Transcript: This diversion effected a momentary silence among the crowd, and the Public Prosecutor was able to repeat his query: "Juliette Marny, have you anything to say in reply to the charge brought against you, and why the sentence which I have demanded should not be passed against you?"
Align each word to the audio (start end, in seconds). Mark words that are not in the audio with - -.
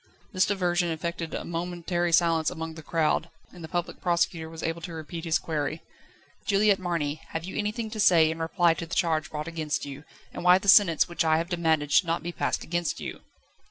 This 0.33 0.47
diversion 0.47 0.89
effected 0.89 1.31
a 1.35 1.45
momentary 1.45 2.11
silence 2.11 2.49
among 2.49 2.73
the 2.73 2.81
crowd, 2.81 3.29
and 3.53 3.63
the 3.63 3.67
Public 3.67 4.01
Prosecutor 4.01 4.49
was 4.49 4.63
able 4.63 4.81
to 4.81 4.93
repeat 4.93 5.25
his 5.25 5.37
query: 5.37 5.83
"Juliette 6.43 6.79
Marny, 6.79 7.21
have 7.33 7.43
you 7.43 7.55
anything 7.55 7.91
to 7.91 7.99
say 7.99 8.31
in 8.31 8.39
reply 8.39 8.73
to 8.73 8.87
the 8.87 8.95
charge 8.95 9.29
brought 9.29 9.47
against 9.47 9.85
you, 9.85 10.03
and 10.33 10.43
why 10.43 10.57
the 10.57 10.67
sentence 10.67 11.07
which 11.07 11.23
I 11.23 11.37
have 11.37 11.49
demanded 11.49 11.91
should 11.91 12.07
not 12.07 12.23
be 12.23 12.31
passed 12.31 12.63
against 12.63 12.99
you?" 12.99 13.19